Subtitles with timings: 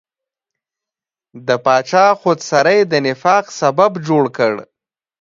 [1.47, 4.53] د پاچا خودسرۍ د نفاق سبب جوړ کړ.